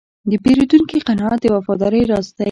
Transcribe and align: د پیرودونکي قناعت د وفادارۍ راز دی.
د 0.29 0.31
پیرودونکي 0.43 0.97
قناعت 1.07 1.39
د 1.41 1.45
وفادارۍ 1.55 2.03
راز 2.11 2.27
دی. 2.35 2.39